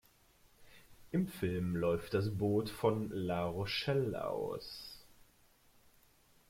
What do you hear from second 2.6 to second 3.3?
von